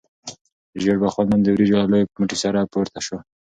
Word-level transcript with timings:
ژیړبخون 0.81 1.25
لم 1.31 1.41
د 1.43 1.47
وریجو 1.51 1.75
له 1.81 1.87
لوی 1.91 2.03
موټي 2.19 2.37
سره 2.43 2.69
پورته 2.73 2.99
شو. 3.05 3.17